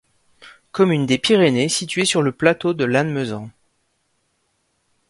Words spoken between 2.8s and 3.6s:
Lannemezan.